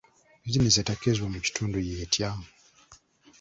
Bizinensi 0.43 0.79
etakkirizibwa 0.81 1.27
mu 1.33 1.39
kitundu 1.45 1.77
y'etya? 1.87 2.29